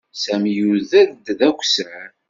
[0.23, 2.09] Sami yuder-d d akessar.